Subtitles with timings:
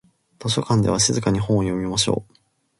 [0.39, 2.33] 図書館では静かに本を読みましょう。